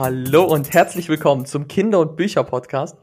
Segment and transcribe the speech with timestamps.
[0.00, 2.96] Hallo und herzlich willkommen zum Kinder- und Bücher-Podcast.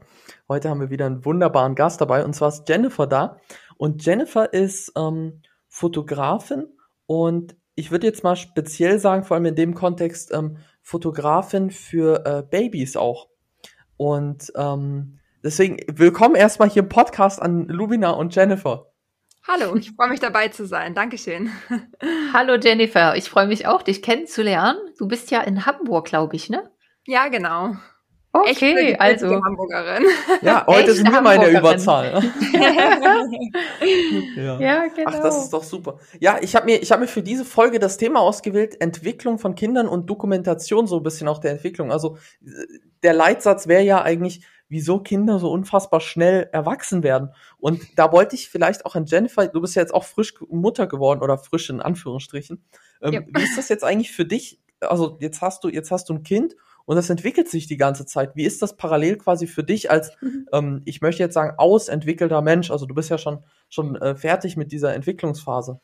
[0.48, 3.38] Heute haben wir wieder einen wunderbaren Gast dabei und zwar ist Jennifer da.
[3.76, 6.68] Und Jennifer ist ähm, Fotografin
[7.04, 12.24] und ich würde jetzt mal speziell sagen, vor allem in dem Kontext, ähm, Fotografin für
[12.24, 13.28] äh, Babys auch.
[13.98, 18.90] Und ähm, deswegen willkommen erstmal hier im Podcast an Lubina und Jennifer.
[19.46, 20.94] Hallo, ich freue mich dabei zu sein.
[20.94, 21.50] Dankeschön.
[22.32, 24.78] Hallo Jennifer, ich freue mich auch, dich kennenzulernen.
[24.96, 26.70] Du bist ja in Hamburg, glaube ich, ne?
[27.06, 27.76] Ja, genau.
[28.32, 29.42] Okay, Echt also.
[29.42, 30.04] Hamburgerin.
[30.42, 31.58] Ja, heute Echte sind wir mal in der.
[31.58, 32.22] Überzahl.
[34.36, 34.60] ja.
[34.60, 35.10] Ja, genau.
[35.10, 35.98] Ach, das ist doch super.
[36.20, 39.54] Ja, ich habe mir, ich habe mir für diese Folge das Thema ausgewählt, Entwicklung von
[39.54, 41.90] Kindern und Dokumentation so ein bisschen auch der Entwicklung.
[41.90, 42.50] Also äh,
[43.02, 47.32] der Leitsatz wäre ja eigentlich, wieso Kinder so unfassbar schnell erwachsen werden.
[47.58, 50.86] Und da wollte ich vielleicht auch an Jennifer, du bist ja jetzt auch frisch Mutter
[50.86, 52.62] geworden oder frisch in Anführungsstrichen.
[53.00, 53.20] Ähm, Ja.
[53.26, 54.60] Wie ist das jetzt eigentlich für dich?
[54.80, 56.54] Also jetzt hast du, jetzt hast du ein Kind
[56.86, 58.34] und das entwickelt sich die ganze Zeit.
[58.34, 60.46] Wie ist das parallel quasi für dich als, Mhm.
[60.52, 62.70] ähm, ich möchte jetzt sagen, ausentwickelter Mensch?
[62.70, 65.80] Also du bist ja schon, schon äh, fertig mit dieser Entwicklungsphase.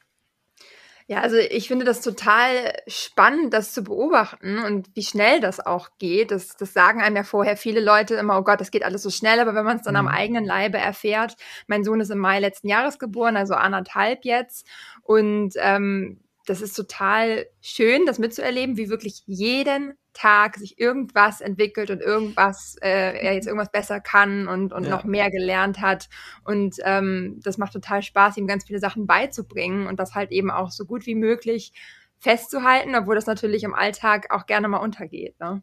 [1.08, 5.88] Ja, also ich finde das total spannend, das zu beobachten und wie schnell das auch
[5.98, 6.30] geht.
[6.30, 9.10] Das, das sagen einem ja vorher viele Leute immer, oh Gott, das geht alles so
[9.10, 10.12] schnell, aber wenn man es dann am Mhm.
[10.12, 11.34] eigenen Leibe erfährt,
[11.66, 14.64] mein Sohn ist im Mai letzten Jahres geboren, also anderthalb jetzt.
[15.02, 21.90] Und ähm, das ist total schön, das mitzuerleben, wie wirklich jeden Tag sich irgendwas entwickelt
[21.90, 24.90] und irgendwas, äh, er jetzt irgendwas besser kann und, und Ja.
[24.90, 26.08] noch mehr gelernt hat.
[26.44, 30.50] Und ähm, das macht total Spaß, ihm ganz viele Sachen beizubringen und das halt eben
[30.50, 31.72] auch so gut wie möglich
[32.18, 35.38] festzuhalten, obwohl das natürlich im Alltag auch gerne mal untergeht.
[35.40, 35.62] Ne?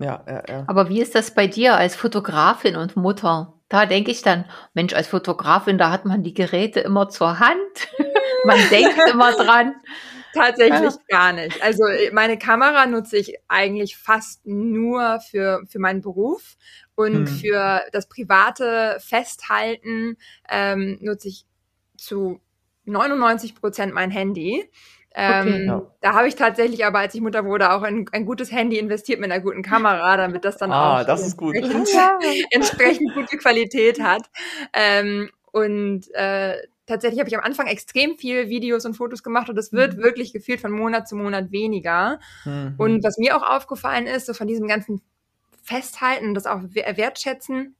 [0.00, 0.64] Ja, ja, ja.
[0.66, 3.54] Aber wie ist das bei dir als Fotografin und Mutter?
[3.68, 7.88] Da denke ich dann, Mensch, als Fotografin, da hat man die Geräte immer zur Hand.
[8.44, 9.74] man denkt immer dran.
[10.34, 11.62] Tatsächlich gar nicht.
[11.62, 16.56] Also äh, meine Kamera nutze ich eigentlich fast nur für, für meinen Beruf
[16.96, 17.26] und Hm.
[17.28, 20.16] für das private Festhalten
[20.48, 21.46] ähm, nutze ich
[21.96, 22.40] zu
[22.84, 24.68] 99 Prozent mein Handy.
[25.16, 25.66] Ähm, Okay.
[25.66, 25.82] Ja.
[26.00, 29.20] Da habe ich tatsächlich aber, als ich Mutter wurde, auch ein, ein gutes Handy investiert
[29.20, 31.54] mit einer guten Kamera, damit das dann Ah, auch das ist gut.
[31.54, 34.22] entsprechend, entsprechend gute Qualität hat.
[34.72, 36.56] Ähm, und äh,
[36.86, 40.32] tatsächlich habe ich am Anfang extrem viel Videos und Fotos gemacht und es wird wirklich
[40.32, 42.18] gefühlt von Monat zu Monat weniger.
[42.44, 42.74] Mhm.
[42.78, 45.00] Und was mir auch aufgefallen ist, so von diesem ganzen
[45.62, 47.76] Festhalten und das auch wer- wertschätzen,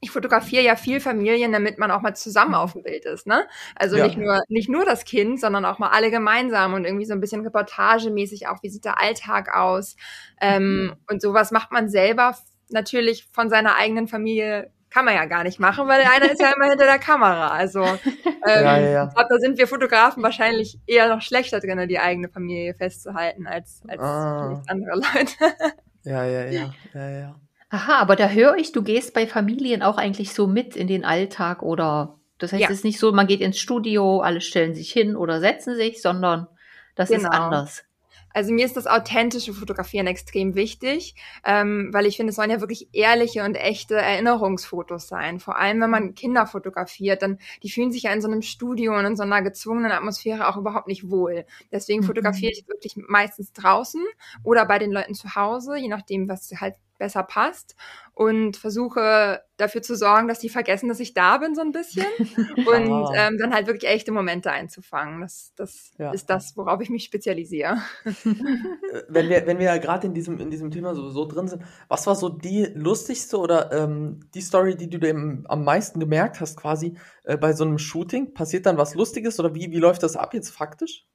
[0.00, 3.48] ich fotografiere ja viel Familien, damit man auch mal zusammen auf dem Bild ist, ne?
[3.74, 4.04] Also Ja.
[4.04, 7.20] nicht nur nicht nur das Kind, sondern auch mal alle gemeinsam und irgendwie so ein
[7.20, 9.96] bisschen reportagemäßig auch, wie sieht der Alltag aus?
[10.40, 12.36] Ähm, und sowas macht man selber
[12.70, 16.50] natürlich von seiner eigenen Familie kann man ja gar nicht machen, weil einer ist ja
[16.56, 17.48] immer hinter der Kamera.
[17.48, 19.04] Also ähm, Ja, ja, ja.
[19.08, 23.46] ich glaube, da sind wir Fotografen wahrscheinlich eher noch schlechter drin, die eigene Familie festzuhalten
[23.46, 24.48] als, als Ah.
[24.48, 25.54] vielleicht andere Leute.
[26.04, 27.34] Ja, ja, ja, ja, ja.
[27.70, 31.04] Aha, aber da höre ich, du gehst bei Familien auch eigentlich so mit in den
[31.04, 32.68] Alltag oder das heißt, Ja.
[32.70, 36.00] es ist nicht so, man geht ins Studio, alle stellen sich hin oder setzen sich,
[36.00, 36.46] sondern
[36.94, 37.30] das ist Genau.
[37.36, 37.84] anders.
[38.34, 42.60] Also mir ist das authentische Fotografieren extrem wichtig, ähm, weil ich finde, es sollen ja
[42.60, 45.40] wirklich ehrliche und echte Erinnerungsfotos sein.
[45.40, 48.96] Vor allem, wenn man Kinder fotografiert, dann die fühlen sich ja in so einem Studio
[48.98, 51.44] und in so einer gezwungenen Atmosphäre auch überhaupt nicht wohl.
[51.72, 52.06] Deswegen Mhm.
[52.06, 54.04] fotografiere ich wirklich meistens draußen
[54.42, 57.74] oder bei den Leuten zu Hause, je nachdem, was halt besser passt
[58.14, 62.04] und versuche dafür zu sorgen, dass die vergessen, dass ich da bin so ein bisschen
[62.64, 65.20] und ähm, dann halt wirklich echte Momente einzufangen.
[65.20, 66.12] Das, das Ja.
[66.12, 67.78] ist das, worauf ich mich spezialisiere.
[68.90, 71.48] Äh, Wenn wir, wenn wir ja gerade in diesem, in diesem Thema so, so drin
[71.48, 76.00] sind, was war so die lustigste oder ähm, die Story, die du dem am meisten
[76.00, 78.34] gemerkt hast, quasi äh, bei so einem Shooting?
[78.34, 81.06] Passiert dann was Lustiges oder wie, wie läuft das ab jetzt faktisch?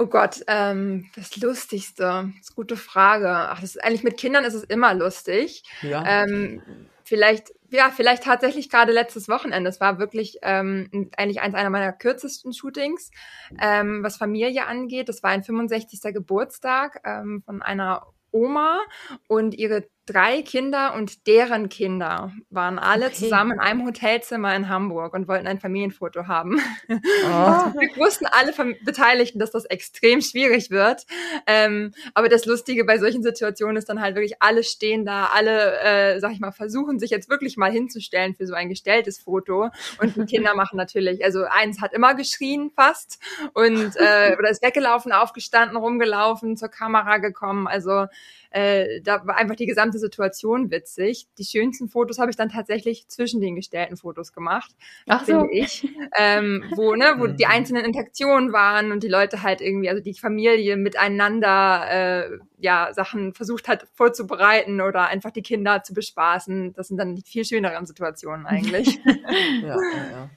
[0.00, 2.04] Oh Gott, ähm, das Lustigste.
[2.04, 3.28] Das ist eine gute Frage.
[3.28, 5.64] Ach, das ist eigentlich mit Kindern ist es immer lustig.
[5.82, 6.04] Ja.
[6.06, 6.62] Ähm,
[7.02, 9.68] vielleicht, ja, vielleicht tatsächlich gerade letztes Wochenende.
[9.68, 13.10] Es war wirklich ähm, eigentlich eins einer meiner kürzesten Shootings,
[13.60, 15.08] ähm, was Familie angeht.
[15.08, 16.00] Das war ein 65.
[16.14, 18.78] Geburtstag ähm, von einer Oma
[19.26, 23.14] und ihre drei Kinder und deren Kinder waren alle Okay.
[23.14, 26.60] zusammen in einem Hotelzimmer in Hamburg und wollten ein Familienfoto haben.
[27.24, 27.72] Ah.
[27.78, 28.52] Wir wussten alle
[28.84, 31.04] Beteiligten, dass das extrem schwierig wird.
[31.46, 35.78] Ähm, aber das Lustige bei solchen Situationen ist dann halt wirklich, alle stehen da, alle,
[35.80, 39.70] äh, sag ich mal, versuchen sich jetzt wirklich mal hinzustellen für so ein gestelltes Foto.
[40.00, 43.18] Und die Kinder machen natürlich, also eins hat immer geschrien fast
[43.54, 47.66] und äh, oder ist weggelaufen, aufgestanden, rumgelaufen, zur Kamera gekommen.
[47.66, 48.06] Also
[48.50, 51.28] äh, da war einfach die gesamte Situation witzig.
[51.36, 54.70] Die schönsten Fotos habe ich dann tatsächlich zwischen den gestellten Fotos gemacht,
[55.06, 55.40] Ach so.
[55.40, 55.86] finde ich.
[56.16, 60.14] Ähm, wo, ne, wo die einzelnen Interaktionen waren und die Leute halt irgendwie, also die
[60.14, 66.72] Familie miteinander äh, ja Sachen versucht hat vorzubereiten oder einfach die Kinder zu bespaßen.
[66.72, 68.98] Das sind dann die viel schöneren Situationen eigentlich.
[69.62, 70.30] Ja, ja, ja.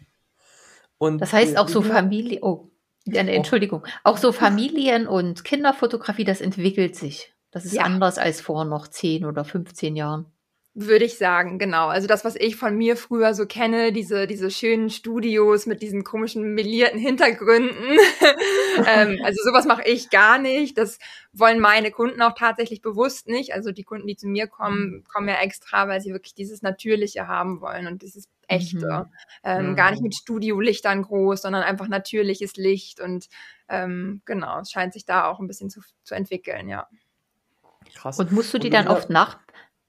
[0.97, 2.69] Und Das heißt auch so Familie, oh,
[3.05, 7.33] ne, Entschuldigung, auch so Familien- und Kinderfotografie, das entwickelt sich.
[7.51, 7.83] Das ist Ja.
[7.83, 10.25] anders als vor noch 10 oder 15 Jahren.
[10.73, 11.87] Würde ich sagen, genau.
[11.89, 16.05] Also das, was ich von mir früher so kenne, diese, diese schönen Studios mit diesen
[16.05, 17.97] komischen melierten Hintergründen.
[18.87, 20.77] ähm, also sowas mache ich gar nicht.
[20.77, 20.97] Das
[21.33, 23.53] wollen meine Kunden auch tatsächlich bewusst nicht.
[23.53, 27.27] Also die Kunden, die zu mir kommen, kommen ja extra, weil sie wirklich dieses Natürliche
[27.27, 29.09] haben wollen und dieses Echte.
[29.43, 29.75] Ähm, Mhm.
[29.75, 33.01] Gar nicht mit Studiolichtern groß, sondern einfach natürliches Licht.
[33.01, 33.27] Und
[33.67, 36.87] ähm, genau, es scheint sich da auch ein bisschen zu, zu entwickeln, ja.
[37.95, 38.19] Krass.
[38.19, 39.39] Und musst du die dann oft nach.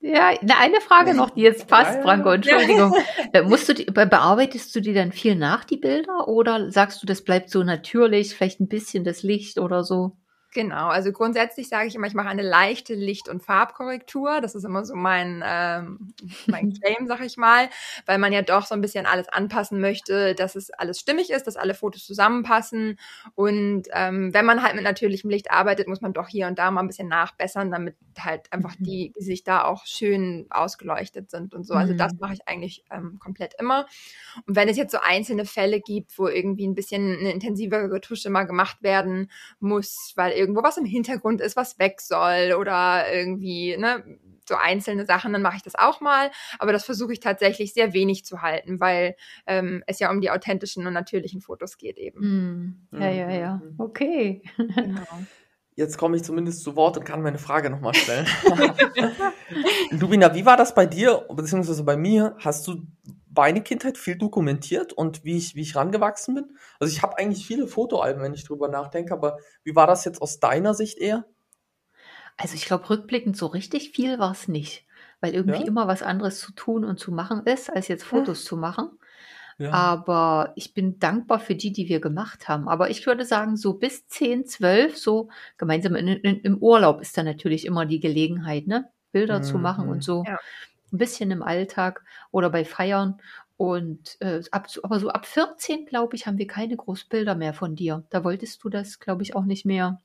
[0.01, 2.03] Ja, ne, eine Frage noch, die jetzt passt, Ja.
[2.03, 2.95] Franco, Entschuldigung.
[3.33, 6.27] Äh, musst du die, be- bearbeitest du die dann viel nach, die Bilder?
[6.29, 10.17] Oder sagst du, das bleibt so natürlich, vielleicht ein bisschen das Licht oder so?
[10.55, 14.43] Genau, also grundsätzlich sage ich immer, ich mache eine leichte Licht- und Farbkorrektur.
[14.43, 16.13] Das ist immer so mein, ähm,
[16.45, 17.71] mein Claim, sag ich mal,
[18.05, 21.47] weil man ja doch so ein bisschen alles anpassen möchte, dass es alles stimmig ist,
[21.47, 22.99] dass alle Fotos zusammenpassen.
[23.35, 26.71] Und ähm, wenn man halt mit natürlichem Licht arbeitet, muss man doch hier und da
[26.71, 28.85] mal ein bisschen nachbessern, damit halt einfach Mhm.
[28.85, 31.73] die Gesichter auch schön ausgeleuchtet sind und so.
[31.75, 31.97] Also Mhm.
[31.97, 33.87] das mache ich eigentlich ähm, komplett immer.
[34.47, 38.31] Und wenn es jetzt so einzelne Fälle gibt, wo irgendwie ein bisschen eine intensivere Tusche
[38.31, 43.77] mal gemacht werden muss, weil irgendwo was im Hintergrund ist, was weg soll oder irgendwie,
[43.77, 44.05] ne,
[44.49, 46.31] so einzelne Sachen, dann mache ich das auch mal.
[46.59, 49.15] Aber das versuche ich tatsächlich sehr wenig zu halten, weil
[49.47, 52.21] ähm, es ja um die authentischen und natürlichen Fotos geht eben.
[52.91, 53.01] Hm.
[53.01, 53.63] Ja, ja, ja.
[53.63, 53.75] Mhm.
[53.79, 54.43] Okay.
[54.57, 55.05] Genau.
[55.75, 58.27] Jetzt komme ich zumindest zu Wort und kann meine Frage nochmal stellen.
[59.91, 62.37] Lubina, wie war das bei dir, beziehungsweise bei mir?
[62.41, 62.87] Hast du
[63.35, 66.57] meine Kindheit viel dokumentiert und wie ich, wie ich rangewachsen bin?
[66.81, 70.21] Also ich habe eigentlich viele Fotoalben, wenn ich drüber nachdenke, aber wie war das jetzt
[70.23, 71.25] aus deiner Sicht eher?
[72.37, 74.87] Also ich glaube, rückblickend so richtig viel war es nicht,
[75.21, 75.67] weil irgendwie Ja?
[75.67, 78.91] immer was anderes zu tun und zu machen ist, als jetzt Fotos zu machen.
[79.59, 79.71] Ja.
[79.73, 82.69] Aber ich bin dankbar für die, die wir gemacht haben.
[82.69, 87.17] Aber ich würde sagen, so bis 10, 12, so gemeinsam in, in, im Urlaub ist
[87.19, 88.91] dann natürlich immer die Gelegenheit, ne?
[89.13, 89.91] Bilder zu machen Mhm.
[89.93, 90.25] und so.
[90.27, 90.39] Ja.
[90.93, 93.21] Ein bisschen im Alltag oder bei Feiern.
[93.57, 97.77] Und äh, ab, aber so ab 14, glaube ich, haben wir keine Großbilder mehr von
[97.77, 98.05] dir.
[98.11, 100.01] Da wolltest du das, glaube ich, auch nicht mehr.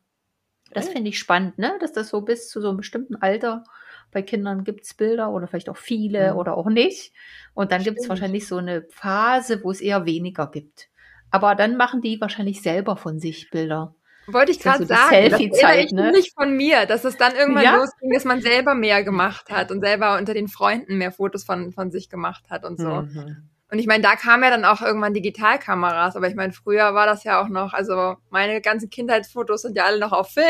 [0.71, 1.77] Das finde ich spannend, ne?
[1.81, 3.63] Dass das so bis zu so einem bestimmten Alter
[4.11, 6.37] bei Kindern gibt es Bilder oder vielleicht auch viele Mhm.
[6.37, 7.13] oder auch nicht.
[7.53, 10.89] Und dann gibt es wahrscheinlich so eine Phase, wo es eher weniger gibt.
[11.31, 13.95] Aber dann machen die wahrscheinlich selber von sich Bilder.
[14.27, 16.11] Wollte ich gerade so sagen, das Selfie-Zeit, ich ne?
[16.11, 17.75] nicht von mir, dass es dann irgendwann Ja?
[17.77, 21.71] losging, dass man selber mehr gemacht hat und selber unter den Freunden mehr Fotos von,
[21.71, 22.89] von sich gemacht hat und so.
[22.89, 23.49] Mhm.
[23.69, 27.05] Und ich meine, da kamen ja dann auch irgendwann Digitalkameras, aber ich meine, früher war
[27.05, 30.45] das ja auch noch, also meine ganzen Kindheitsfotos sind ja alle noch auf Film.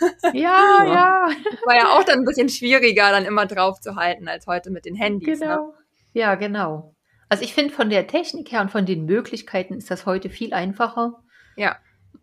[0.32, 1.28] Ja, Ja.
[1.66, 4.84] War ja auch dann ein bisschen schwieriger, dann immer drauf zu halten, als heute mit
[4.84, 5.40] den Handys.
[5.40, 5.46] Ne?
[5.46, 5.74] genau.
[6.12, 6.94] Ja, genau.
[7.28, 10.52] Also ich finde, von der Technik her und von den Möglichkeiten ist das heute viel
[10.52, 11.14] einfacher.
[11.56, 11.76] Ja.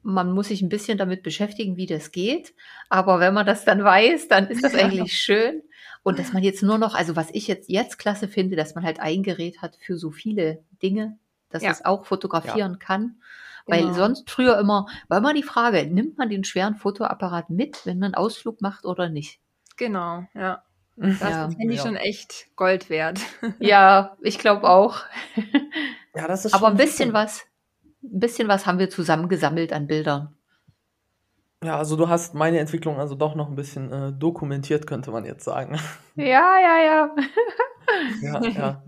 [0.10, 2.54] Man muss sich ein bisschen damit beschäftigen, wie das geht.
[2.90, 5.64] Aber wenn man das dann weiß, dann ist das eigentlich schön.
[6.04, 8.86] Und dass man jetzt nur noch, also was ich jetzt, jetzt klasse finde, dass man
[8.86, 11.18] halt ein Gerät hat für so viele Dinge,
[11.50, 11.72] dass Ja.
[11.72, 13.22] es auch fotografieren kann.
[13.66, 13.94] Weil Genau.
[13.96, 18.14] sonst früher immer, war immer die Frage, nimmt man den schweren Fotoapparat mit, wenn man
[18.14, 19.42] einen Ausflug macht oder nicht?
[19.76, 20.64] Genau, ja.
[20.96, 21.46] Da ist Ja.
[21.48, 21.82] das Handy Ja.
[21.84, 23.20] schon echt Gold wert.
[23.60, 25.02] Ja, ich glaube auch.
[26.16, 27.20] Ja, das ist Aber ein bisschen super.
[27.20, 27.46] was,
[28.14, 30.36] ein bisschen was haben wir zusammengesammelt an Bildern.
[31.64, 35.26] Ja, also du hast meine Entwicklung also doch noch ein bisschen äh, dokumentiert, könnte man
[35.26, 35.80] jetzt sagen.
[36.16, 37.16] Ja, ja, ja.
[38.20, 38.84] Ja, ja.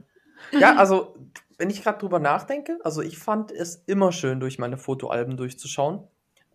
[0.58, 1.16] Ja, also
[1.58, 6.08] wenn ich gerade drüber nachdenke, also ich fand es immer schön, durch meine Fotoalben durchzuschauen.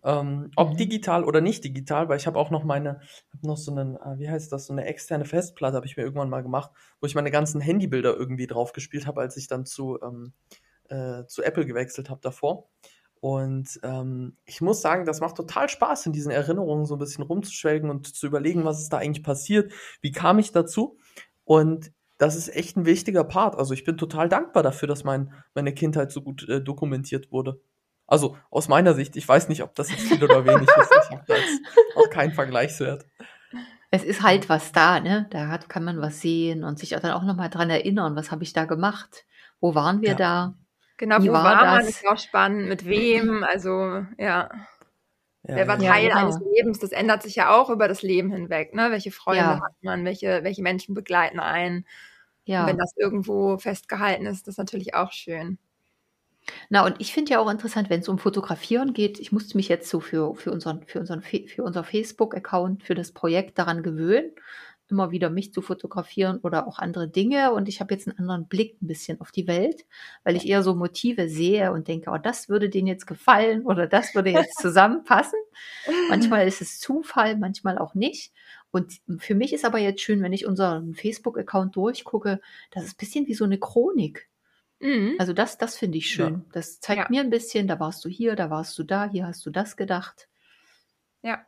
[0.03, 0.77] Ähm, ob Mhm.
[0.77, 2.99] digital oder nicht digital, weil ich habe auch noch meine,
[3.33, 6.03] hab noch so einen, äh, wie heißt das, so eine externe Festplatte habe ich mir
[6.03, 9.65] irgendwann mal gemacht, wo ich meine ganzen Handybilder irgendwie drauf gespielt habe, als ich dann
[9.65, 10.33] zu, ähm,
[10.89, 12.69] äh, zu Apple gewechselt habe davor.
[13.21, 17.23] Und ähm, ich muss sagen, das macht total Spaß, in diesen Erinnerungen so ein bisschen
[17.23, 20.99] rumzuschwelgen und zu überlegen, was ist da eigentlich passiert, wie kam ich dazu.
[21.43, 23.55] Und das ist echt ein wichtiger Part.
[23.55, 27.59] Also ich bin total dankbar dafür, dass mein, meine Kindheit so gut äh, dokumentiert wurde.
[28.07, 30.91] Also aus meiner Sicht, ich weiß nicht, ob das jetzt viel oder wenig ist.
[31.05, 31.61] Ich habe da jetzt
[31.95, 33.05] auch keinen Vergleichswert.
[33.89, 35.27] Es ist halt was da, ne?
[35.31, 38.43] Da hat, kann man was sehen und sich dann auch nochmal dran erinnern, was habe
[38.43, 39.25] ich da gemacht?
[39.59, 40.15] Wo waren wir Ja.
[40.15, 40.53] da?
[40.97, 41.79] Genau, Wie wo war war, man?
[41.79, 41.89] das?
[41.89, 44.49] Ist auch spannend, mit wem, also ja.
[45.47, 46.21] Ja, der war ja, Teil genau.
[46.21, 46.79] eines Lebens.
[46.79, 48.73] Das ändert sich ja auch über das Leben hinweg.
[48.73, 48.89] Ne?
[48.89, 49.61] Welche Freunde ja.
[49.63, 50.03] hat man?
[50.03, 51.85] Welche, welche Menschen begleiten einen?
[52.45, 52.61] Ja.
[52.61, 55.59] Und wenn das irgendwo festgehalten ist, das ist natürlich auch schön.
[56.69, 59.67] Na, und ich finde ja auch interessant, wenn es um Fotografieren geht, ich musste mich
[59.67, 64.31] jetzt so für, für unseren, für unseren, für unser Facebook-Account, für das Projekt daran gewöhnen,
[64.89, 67.53] immer wieder mich zu fotografieren oder auch andere Dinge.
[67.53, 69.85] Und ich habe jetzt einen anderen Blick ein bisschen auf die Welt,
[70.23, 73.87] weil ich eher so Motive sehe und denke, oh, das würde denen jetzt gefallen oder
[73.87, 75.39] das würde jetzt zusammenpassen.
[76.09, 78.31] manchmal ist es Zufall, manchmal auch nicht.
[78.71, 82.97] Und für mich ist aber jetzt schön, wenn ich unseren Facebook-Account durchgucke, das ist ein
[82.99, 84.27] bisschen wie so eine Chronik.
[84.79, 85.15] Mhm.
[85.17, 86.33] Also das, das finde ich schön.
[86.33, 86.45] Ja.
[86.51, 87.07] Das zeigt ja.
[87.09, 89.77] mir ein bisschen, da warst du hier, da warst du da, hier hast du das
[89.77, 90.27] gedacht.
[91.21, 91.45] Ja.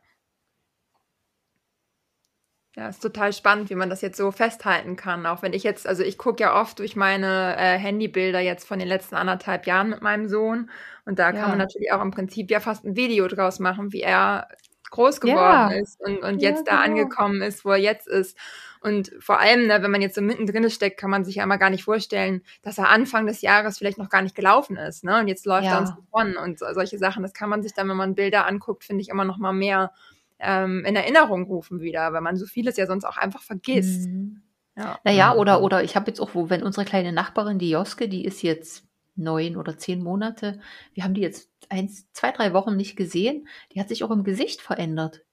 [2.76, 5.26] Ja, ist total spannend, wie man das jetzt so festhalten kann.
[5.26, 8.78] Auch wenn ich jetzt, also ich gucke ja oft durch meine äh, Handybilder jetzt von
[8.78, 10.70] den letzten anderthalb Jahren mit meinem Sohn.
[11.04, 11.32] Und da ja.
[11.32, 14.48] kann man natürlich auch im Prinzip ja fast ein Video draus machen, wie er
[14.90, 15.80] groß geworden ja.
[15.80, 17.00] ist und, und jetzt ja, da genau.
[17.00, 18.36] angekommen ist, wo er jetzt ist.
[18.80, 21.58] Und vor allem, ne, wenn man jetzt so mittendrin steckt, kann man sich ja immer
[21.58, 25.02] gar nicht vorstellen, dass er Anfang des Jahres vielleicht noch gar nicht gelaufen ist.
[25.02, 25.18] Ne?
[25.18, 25.74] Und jetzt läuft ja.
[25.74, 27.22] er uns davon und solche Sachen.
[27.22, 29.92] Das kann man sich dann, wenn man Bilder anguckt, finde ich immer noch mal mehr
[30.38, 34.08] ähm, in Erinnerung rufen wieder, weil man so vieles ja sonst auch einfach vergisst.
[34.08, 34.42] Mhm.
[34.76, 34.98] Ja.
[35.02, 38.24] Naja, oder, oder ich habe jetzt auch, wo, wenn unsere kleine Nachbarin, die Joske, die
[38.24, 40.60] ist jetzt neun oder zehn Monate,
[40.94, 44.22] wir haben die jetzt eins, zwei, drei Wochen nicht gesehen, die hat sich auch im
[44.22, 45.24] Gesicht verändert.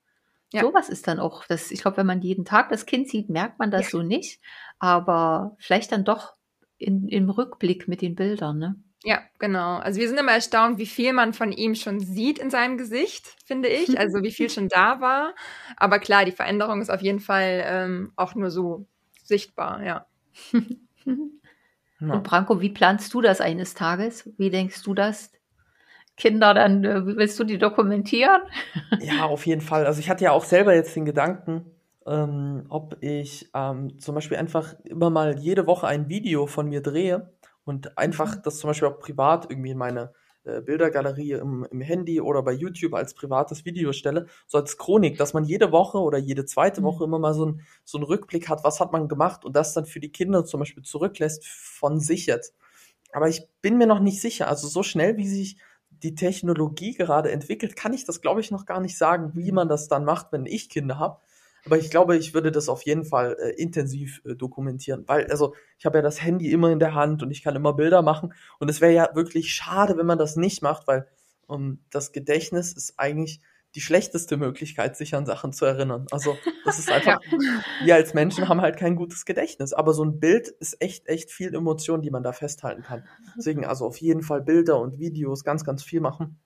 [0.52, 0.62] Ja.
[0.62, 3.60] Sowas ist dann auch, das, ich glaube, wenn man jeden Tag das Kind sieht, merkt
[3.60, 3.90] man das ja.
[3.90, 4.42] so nicht,
[4.80, 6.34] aber vielleicht dann doch
[6.78, 8.76] in, im Rückblick mit den Bildern, ne?
[9.08, 9.78] Ja, genau.
[9.78, 13.28] Also wir sind immer erstaunt, wie viel man von ihm schon sieht in seinem Gesicht,
[13.46, 13.88] finde ich.
[14.00, 15.36] Also wie viel schon da war.
[15.78, 18.88] Aber klar, die Veränderung ist auf jeden Fall ähm, auch nur so
[19.24, 20.08] sichtbar, ja.
[21.06, 24.30] Und Branko, wie planst du das eines Tages?
[24.38, 25.32] Wie denkst du das?
[26.18, 28.42] Kinder dann, äh, willst du die dokumentieren?
[28.98, 29.86] Ja, auf jeden Fall.
[29.86, 31.66] Also ich hatte ja auch selber jetzt den Gedanken,
[32.08, 36.82] ähm, ob ich ähm, zum Beispiel einfach immer mal jede Woche ein Video von mir
[36.82, 37.35] drehe
[37.66, 38.42] und einfach mhm.
[38.44, 40.14] das zum Beispiel auch privat irgendwie in meine
[40.46, 45.18] äh, Bildergalerie im, im, Handy oder bei YouTube als privates Video stelle, so als Chronik,
[45.18, 46.86] dass man jede Woche oder jede zweite mhm.
[46.86, 49.74] Woche immer mal so, ein, so einen Rückblick hat, was hat man gemacht und das
[49.74, 52.56] dann für die Kinder zum Beispiel zurücklässt von sich jetzt.
[53.12, 55.58] Aber ich bin mir noch nicht sicher, also so schnell wie sich
[55.90, 59.70] die Technologie gerade entwickelt, kann ich das, glaube ich, noch gar nicht sagen, wie man
[59.70, 61.22] das dann macht, wenn ich Kinder habe.
[61.66, 65.56] Aber ich glaube, ich würde das auf jeden Fall äh, intensiv äh, dokumentieren, weil also
[65.78, 68.34] ich habe ja das Handy immer in der Hand und ich kann immer Bilder machen
[68.60, 71.08] und es wäre ja wirklich schade, wenn man das nicht macht, weil
[71.48, 73.42] um, ähm, das Gedächtnis ist eigentlich
[73.76, 76.08] die schlechteste Möglichkeit, sich an Sachen zu erinnern.
[76.12, 77.64] Also das ist einfach, ja.
[77.84, 81.30] wir als Menschen haben halt kein gutes Gedächtnis, aber so ein Bild ist echt, echt
[81.30, 83.06] viel Emotion, die man da festhalten kann.
[83.38, 86.40] Deswegen also auf jeden Fall Bilder und Videos, ganz, ganz viel machen.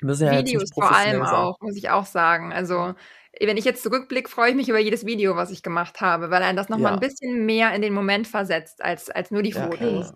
[0.00, 1.34] Müssen ja Videos vor allem sein.
[1.34, 2.54] auch, muss ich auch sagen.
[2.54, 2.94] Also
[3.38, 6.42] wenn ich jetzt zurückblicke, freue ich mich über jedes Video, was ich gemacht habe, weil
[6.42, 6.96] ein das nochmal ja.
[6.96, 10.10] ein bisschen mehr in den Moment versetzt, als, als nur die ja, Fotos.
[10.10, 10.14] Okay.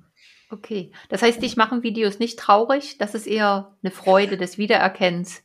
[0.50, 0.92] okay.
[1.09, 5.42] Das heißt, dich machen Videos nicht traurig, das ist eher eine Freude des Wiedererkennens.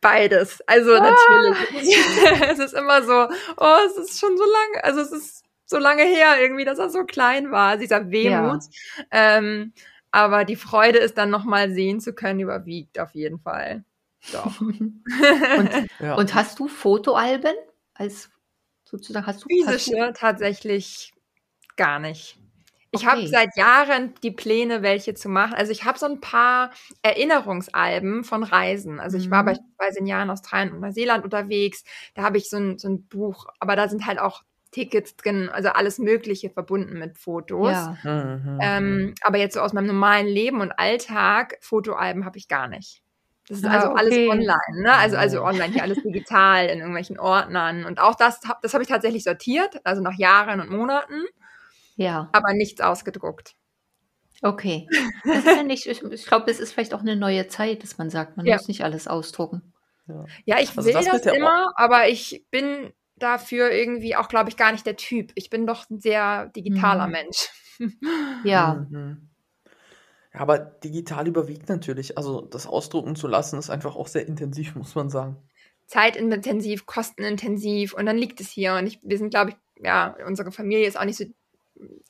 [0.00, 0.60] Beides.
[0.66, 1.00] Also ah.
[1.00, 1.96] natürlich.
[2.50, 6.04] es ist immer so, oh, es ist schon so lange, also es ist so lange
[6.04, 8.62] her irgendwie, dass er so klein war, dieser Wehmut.
[9.10, 9.38] Ja.
[9.38, 9.72] Ähm,
[10.10, 13.84] aber die Freude ist dann nochmal sehen zu können, überwiegt auf jeden Fall.
[14.32, 14.60] Doch.
[14.60, 16.14] und, ja.
[16.14, 17.54] und, hast du Fotoalben
[17.94, 18.30] als
[18.84, 20.20] sozusagen hast du physische hast du?
[20.20, 21.12] tatsächlich
[21.76, 22.38] gar nicht.
[22.94, 23.10] Ich okay.
[23.10, 25.54] habe seit Jahren die Pläne, welche zu machen.
[25.54, 26.70] Also ich habe so ein paar
[27.02, 29.00] Erinnerungsalben von Reisen.
[29.00, 29.32] Also ich mhm.
[29.32, 31.82] war beispielsweise in Jahren Australien und Neuseeland unterwegs.
[32.14, 35.48] Da habe ich so ein, so ein Buch, aber da sind halt auch Tickets drin,
[35.48, 37.72] also alles Mögliche verbunden mit Fotos.
[37.72, 37.96] Ja.
[38.04, 38.58] Mhm.
[38.60, 43.03] Ähm, aber jetzt so aus meinem normalen Leben und Alltag, Fotoalben habe ich gar nicht.
[43.48, 43.98] Das ist ah, also okay.
[43.98, 44.92] alles online, ne?
[44.92, 45.44] Also, also oh.
[45.44, 47.84] online, hier alles digital in irgendwelchen Ordnern.
[47.84, 51.24] Und auch das, das habe ich tatsächlich sortiert, also nach Jahren und Monaten.
[51.96, 52.30] Ja.
[52.32, 53.54] Aber nichts ausgedruckt.
[54.42, 54.88] Okay.
[55.24, 57.96] Das ist ja nicht, ich, ich glaube, es ist vielleicht auch eine neue Zeit, dass
[57.96, 58.56] man sagt, man ja.
[58.56, 59.72] muss nicht alles ausdrucken.
[60.06, 64.50] Ja, ja ich also will das, das immer, aber ich bin dafür irgendwie auch, glaube
[64.50, 65.32] ich, gar nicht der Typ.
[65.34, 67.12] Ich bin doch ein sehr digitaler mhm.
[67.12, 67.48] Mensch.
[68.44, 68.86] Ja.
[68.90, 69.30] Mhm.
[70.34, 72.18] Ja, aber digital überwiegt natürlich.
[72.18, 75.36] Also das ausdrucken zu lassen, ist einfach auch sehr intensiv, muss man sagen.
[75.86, 78.74] Zeitintensiv, kostenintensiv und dann liegt es hier.
[78.74, 81.24] Und ich, wir sind, glaube ich, ja, unsere Familie ist auch nicht so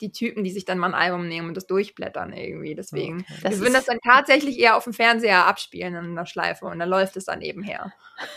[0.01, 2.75] die Typen, die sich dann mal ein Album nehmen und das durchblättern irgendwie.
[2.75, 3.25] Deswegen.
[3.39, 3.51] Okay.
[3.51, 6.89] wir würden das dann tatsächlich eher auf dem Fernseher abspielen in einer Schleife und dann
[6.89, 7.41] läuft es dann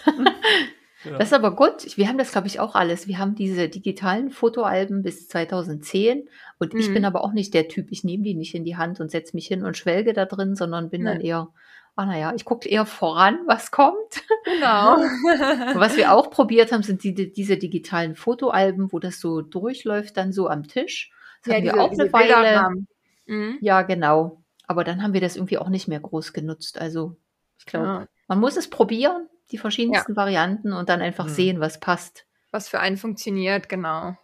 [1.05, 1.19] nebenher.
[1.19, 1.97] Das ist aber gut.
[1.97, 3.07] Wir haben das, glaube ich, auch alles.
[3.07, 6.29] Wir haben diese digitalen Fotoalben bis 2010
[6.59, 6.81] und mhm.
[6.81, 7.07] ich bin mhm.
[7.07, 9.47] aber auch nicht der Typ, ich nehme die nicht in die Hand und setze mich
[9.47, 11.13] hin und schwelge da drin, sondern bin nee.
[11.13, 11.49] dann eher
[11.99, 14.23] ah naja, ich gucke eher voran, was kommt.
[14.45, 14.97] Genau.
[15.75, 20.33] Was wir auch probiert haben, sind die, diese digitalen Fotoalben, wo das so durchläuft, dann
[20.33, 21.11] so am Tisch.
[21.43, 22.87] Das ja, haben wir diese, auch diese eine Weile.
[23.27, 23.59] Mhm.
[23.61, 24.43] Ja, genau.
[24.67, 26.81] Aber dann haben wir das irgendwie auch nicht mehr groß genutzt.
[26.81, 27.17] Also
[27.59, 28.09] ich glaube, Ja.
[28.29, 31.31] man muss es probieren, die verschiedensten Varianten und dann einfach Mhm.
[31.31, 32.27] sehen, was passt.
[32.51, 34.17] Was für einen funktioniert, genau.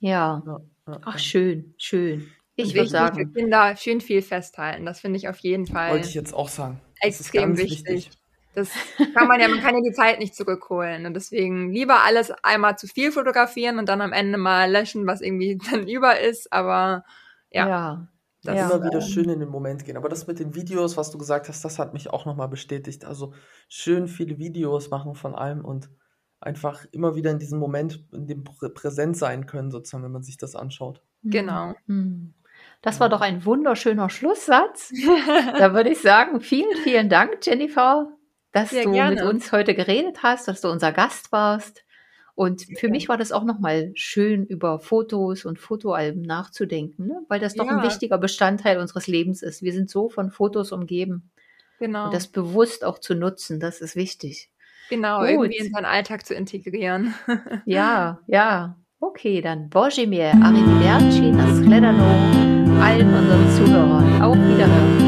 [0.00, 0.42] Ja.
[0.46, 1.18] Ja, ja, Ach, ja.
[1.18, 2.30] schön, schön.
[2.56, 4.84] Ich würde wichtig sagen, für Kinder schön viel festhalten.
[4.84, 6.80] Das finde ich auf jeden Fall Wollte ich jetzt auch sagen.
[7.00, 8.10] Das ist extrem ganz wichtig.
[8.54, 8.70] Das
[9.14, 11.06] kann man ja, man kann ja die Zeit nicht zurückholen.
[11.06, 15.20] Und deswegen lieber alles einmal zu viel fotografieren und dann am Ende mal löschen, was
[15.20, 16.52] irgendwie dann über ist.
[16.52, 17.04] Aber
[17.50, 17.68] ja.
[17.68, 18.08] ja.
[18.42, 18.54] Ja.
[18.54, 19.96] Das immer wieder schön in den Moment gehen.
[19.96, 23.04] Aber das mit den Videos, was du gesagt hast, das hat mich auch nochmal bestätigt.
[23.04, 23.32] Also
[23.68, 25.90] schön viele Videos machen von allem und
[26.40, 30.22] einfach immer wieder in diesem Moment, in dem Prä präsent sein können, sozusagen, wenn man
[30.22, 31.02] sich das anschaut.
[31.22, 31.74] Genau.
[31.86, 32.34] Hm.
[32.82, 34.92] Das war doch ein wunderschöner Schlusssatz.
[35.58, 38.08] Da würde ich sagen, vielen, vielen Dank, Jennifer,
[38.52, 39.16] dass Sehr du gerne.
[39.16, 41.84] mit uns heute geredet hast, dass du unser Gast warst.
[42.38, 42.92] Und für gerne.
[42.92, 47.20] mich war das auch nochmal schön, über Fotos und Fotoalben nachzudenken, ne?
[47.28, 47.82] weil das doch ein Ja.
[47.82, 49.60] wichtiger Bestandteil unseres Lebens ist.
[49.62, 51.30] Wir sind so von Fotos umgeben.
[51.80, 52.04] Genau.
[52.04, 54.50] Und das bewusst auch zu nutzen, das ist wichtig.
[54.88, 55.30] genau, Gut.
[55.30, 57.12] irgendwie in seinen Alltag zu integrieren.
[57.66, 58.76] Ja, ja.
[59.00, 64.22] Okay, dann Božimir, Arrivederci, Naschledanou, allen unseren Zuhörern.
[64.22, 65.07] Auf Wiederhören.